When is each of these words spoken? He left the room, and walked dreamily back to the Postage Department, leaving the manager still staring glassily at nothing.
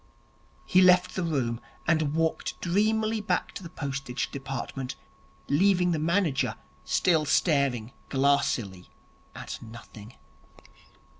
He 0.65 0.81
left 0.81 1.13
the 1.13 1.21
room, 1.21 1.61
and 1.85 2.15
walked 2.15 2.59
dreamily 2.59 3.21
back 3.21 3.51
to 3.51 3.61
the 3.61 3.69
Postage 3.69 4.31
Department, 4.31 4.95
leaving 5.47 5.91
the 5.91 5.99
manager 5.99 6.55
still 6.83 7.23
staring 7.23 7.91
glassily 8.09 8.89
at 9.35 9.59
nothing. 9.61 10.15